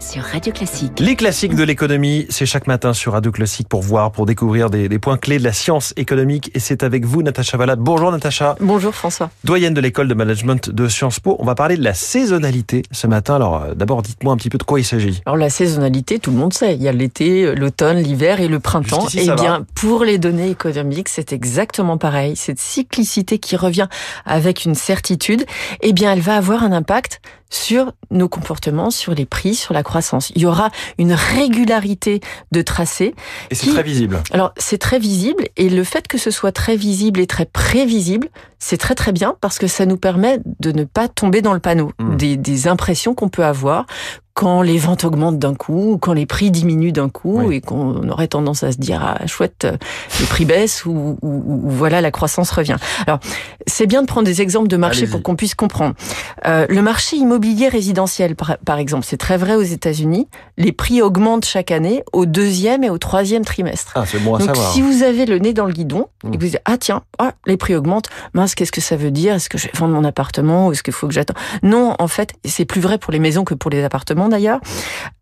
[0.00, 1.00] sur Radio Classique.
[1.00, 4.88] Les classiques de l'économie, c'est chaque matin sur Radio Classique pour voir, pour découvrir des,
[4.88, 6.50] des points clés de la science économique.
[6.54, 7.78] Et c'est avec vous, Natacha Valade.
[7.78, 8.56] Bonjour, Natacha.
[8.60, 9.30] Bonjour, François.
[9.44, 11.36] Doyenne de l'école de management de Sciences Po.
[11.38, 13.36] On va parler de la saisonnalité ce matin.
[13.36, 15.22] Alors, euh, d'abord, dites-moi un petit peu de quoi il s'agit.
[15.24, 16.74] Alors, la saisonnalité, tout le monde sait.
[16.74, 19.02] Il y a l'été, l'automne, l'hiver et le printemps.
[19.02, 19.64] Jusqu'ici, Eh bien, va.
[19.74, 22.36] pour les données économiques, c'est exactement pareil.
[22.36, 23.88] Cette cyclicité qui revient
[24.26, 25.46] avec une certitude,
[25.80, 27.20] eh bien, elle va avoir un impact
[27.50, 30.30] sur nos comportements, sur les prix, sur la croissance.
[30.34, 32.20] Il y aura une régularité
[32.52, 33.14] de tracé.
[33.50, 34.20] Et c'est Qui- très visible.
[34.32, 38.28] Alors, c'est très visible et le fait que ce soit très visible et très prévisible,
[38.58, 41.60] c'est très très bien parce que ça nous permet de ne pas tomber dans le
[41.60, 42.16] panneau Mm.
[42.16, 43.86] des, des impressions qu'on peut avoir
[44.34, 47.56] quand les ventes augmentent d'un coup, ou quand les prix diminuent d'un coup Oui.
[47.56, 49.76] et qu'on aurait tendance à se dire ah chouette euh,
[50.18, 52.76] les prix baissent ou, ou- ou- voilà la croissance revient.
[53.06, 53.20] Alors
[53.68, 55.94] c'est bien de prendre des exemples de marché pour qu'on puisse comprendre.
[56.46, 60.26] Euh, le marché immobilier résidentiel par, par exemple, c'est très vrai aux États-Unis.
[60.58, 63.92] Les prix augmentent chaque année au deuxième et au troisième trimestre.
[63.94, 64.72] Ah, c'est bon à Donc savoir.
[64.72, 66.28] si vous avez le nez dans le guidon Mm.
[66.32, 69.10] et que vous dites ah tiens ah, les prix augmentent mince qu'est-ce que ça veut
[69.10, 69.34] dire?
[69.34, 72.08] Est-ce que je vais vendre mon appartement ou est-ce qu'il faut que j'attends non en
[72.08, 74.60] fait c'est plus vrai pour les maisons que pour les appartements d'ailleurs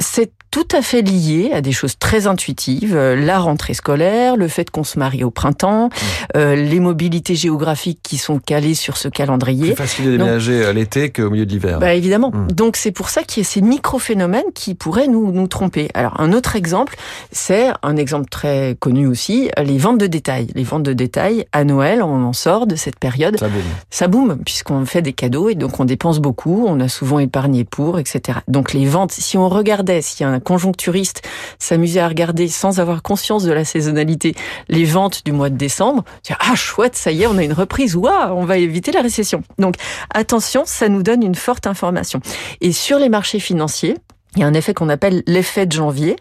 [0.00, 4.48] c'est tout à fait lié à des choses très intuitives euh, la rentrée scolaire le
[4.48, 5.90] fait qu'on se marie au printemps
[6.36, 10.72] euh, les mobilités géographiques qui sont calées sur ce calendrier Plus facile de déménager à
[10.72, 11.78] l'été qu'au milieu de l'hiver.
[11.78, 12.30] bah évidemment.
[12.30, 12.52] Mm.
[12.52, 15.88] Donc c'est pour ça qu'il y a ces micro-phénomènes qui pourraient nous, nous tromper.
[15.94, 16.96] Alors un autre exemple,
[17.32, 20.48] c'est un exemple très connu aussi, les ventes de détail.
[20.54, 23.62] Les ventes de détail, à Noël, on en sort de cette période, Ça boum.
[23.90, 27.64] ça boum, puisqu'on fait des cadeaux et donc on dépense beaucoup, on a souvent épargné
[27.64, 28.38] pour, etc.
[28.48, 31.22] Donc les si on regardait, si un conjoncturiste
[31.58, 34.34] s'amusait à regarder sans avoir conscience de la saisonnalité,
[34.68, 37.52] les ventes du mois de décembre, dis, ah chouette, ça y est, on a une
[37.52, 39.42] reprise, waouh, on va éviter la récession.
[39.58, 39.74] Donc
[40.12, 42.20] attention, ça nous donne une forte information.
[42.60, 43.96] Et sur les marchés financiers,
[44.36, 46.16] il y a un effet qu'on appelle l'effet de janvier.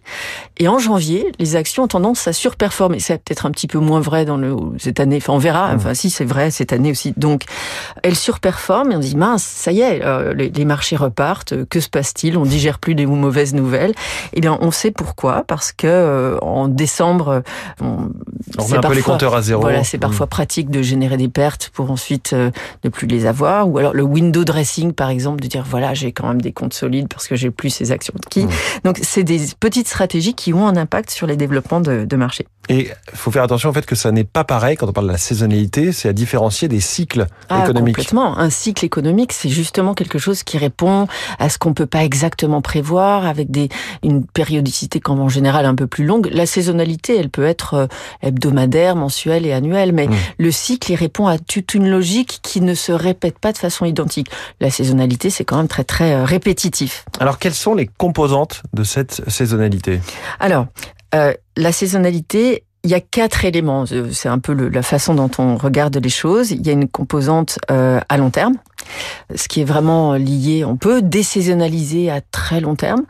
[0.58, 3.00] Et en janvier, les actions ont tendance à surperformer.
[3.00, 5.18] C'est peut-être un petit peu moins vrai dans le, cette année.
[5.18, 5.72] Enfin, on verra.
[5.76, 7.14] Enfin, si, c'est vrai cette année aussi.
[7.18, 7.44] Donc,
[8.04, 11.66] elles surperforment et on dit, mince, ça y est, euh, les, les marchés repartent.
[11.68, 12.38] Que se passe-t-il?
[12.38, 13.94] On digère plus les mauvaises nouvelles.
[14.34, 15.44] Eh bien, on sait pourquoi.
[15.46, 17.44] Parce que, euh, en décembre,
[17.82, 18.10] on, On
[18.62, 19.62] c'est remet un peu les compteurs à zéro.
[19.62, 20.02] voilà, c'est Mm.
[20.02, 22.52] parfois pratique de générer des pertes pour ensuite euh,
[22.84, 23.70] ne plus les avoir.
[23.70, 26.74] Ou alors le window dressing, par exemple, de dire voilà, j'ai quand même des comptes
[26.74, 27.97] solides parce que j'ai plus ces actions
[28.30, 28.46] qui.
[28.84, 32.46] Donc c'est des petites stratégies qui ont un impact sur les développements de, de marché.
[32.70, 35.08] Et il faut faire attention au fait que ça n'est pas pareil quand on parle
[35.08, 37.96] de la saisonnalité, c'est à différencier des cycles Ah, économiques.
[37.96, 38.38] complètement.
[38.38, 41.08] Un cycle économique, c'est justement quelque chose qui répond
[41.40, 43.70] à ce qu'on peut pas exactement prévoir, avec des
[44.04, 46.30] une périodicité quand en général un peu plus longue.
[46.34, 47.88] La saisonnalité, elle peut être euh,
[48.22, 50.16] hebdomadaire, mensuelle et annuelle, mais Mm.
[50.40, 53.86] le cycle, il répond à toute une logique qui ne se répète pas de façon
[53.86, 54.28] identique.
[54.60, 57.06] La saisonnalité, c'est quand même très très euh, répétitif.
[57.20, 60.00] Alors, quelles sont les composantes de cette saisonnalité
[60.40, 60.68] Alors,
[61.16, 63.86] euh, la saisonnalité, il y a quatre éléments.
[63.92, 66.52] Euh, C'est un peu le- la façon dont on regarde les choses.
[66.52, 68.56] Il y a une composante euh, à long terme,
[69.36, 70.64] ce qui est vraiment lié.
[70.64, 73.04] On peut désaisonnaliser à très long terme.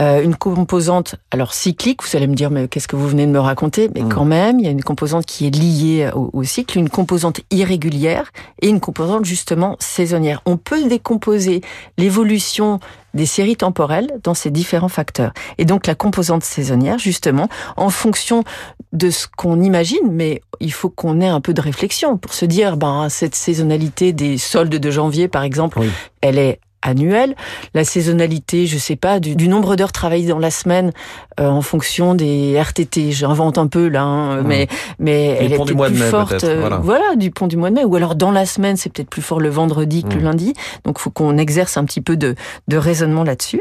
[0.00, 2.02] Euh, une composante, alors cyclique.
[2.02, 3.88] Vous allez me dire, mais qu'est-ce que vous venez de me raconter?
[3.94, 4.08] Mais Mm.
[4.08, 7.40] quand même, il y a une composante qui est liée au, au cycle, une composante
[7.50, 8.30] irrégulière
[8.60, 10.42] et une composante justement saisonnière.
[10.44, 11.62] On peut décomposer
[11.98, 12.80] l'évolution
[13.14, 15.32] des séries temporelles dans ces différents facteurs.
[15.58, 18.44] Et donc la composante saisonnière, justement, en fonction
[18.92, 22.44] de ce qu'on imagine, mais il faut qu'on ait un peu de réflexion pour se
[22.44, 25.90] dire, ben cette saisonnalité des soldes de janvier, par exemple, Oui.
[26.20, 27.34] elle est annuelle.
[27.74, 30.92] La saisonnalité, je sais pas, du, du nombre d'heures travaillées dans la semaine
[31.40, 33.10] euh, en fonction des RTT.
[33.10, 34.46] J'invente un peu là, hein, Mmh.
[34.46, 34.68] mais
[35.00, 36.28] mais elle est plus mai, forte.
[36.30, 37.16] peut-être, euh, voilà.
[37.16, 37.84] du pont du mois de mai.
[37.84, 40.24] Ou alors dans la semaine, c'est peut-être plus fort le vendredi que le Mmh.
[40.24, 40.54] lundi.
[40.84, 42.34] Donc, faut qu'on exerce un petit peu de,
[42.68, 43.60] de raisonnement là-dessus.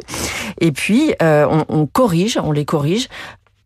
[0.62, 3.08] Et puis, euh, on, on corrige, on les corrige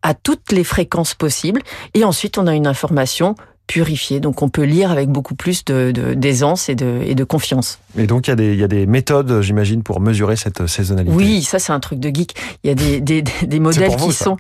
[0.03, 1.61] à toutes les fréquences possibles.
[1.93, 3.35] Et ensuite, on a une information
[3.67, 4.19] purifiée.
[4.19, 7.79] Donc, on peut lire avec beaucoup plus de de- d'aisance et, de, et de confiance.
[7.97, 10.65] Et donc, il y, a des, il y a des méthodes, j'imagine, pour mesurer cette
[10.67, 11.15] saisonnalité.
[11.15, 12.33] Oui, ça, c'est un truc de geek.
[12.63, 14.25] Il y a des, des, des- modèles vous, qui ça.
[14.25, 14.37] sont...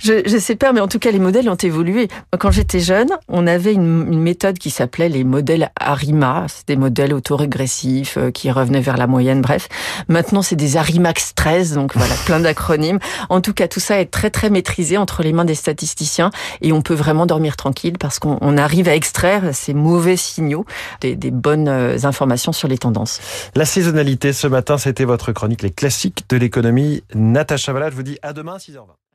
[0.00, 2.08] je, je sais pas, mais en tout cas, les modèles ont évolué.
[2.38, 6.46] Quand j'étais jeune, on avait une, une méthode qui s'appelait les modèles ARIMA.
[6.48, 9.68] C'est des modèles autorégressifs euh, qui revenaient vers la moyenne, bref.
[10.08, 12.98] Maintenant, c'est des ARIMAX 13, donc voilà, plein d'acronymes.
[13.28, 16.30] En tout cas, tout ça est très, très maîtrisé entre les mains des statisticiens
[16.60, 20.64] et on peut vraiment dormir tranquille parce qu'on on arrive à extraire ces mauvais signaux
[21.00, 23.20] des, des bonnes euh, informations sur les tendances.
[23.54, 27.02] La saisonnalité, ce matin, c'était votre chronique Les classiques de l'économie.
[27.14, 29.07] Natacha Valla, je vous dis à demain, 6h20.